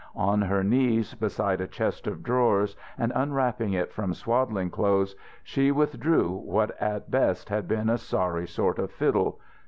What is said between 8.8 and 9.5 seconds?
fiddle.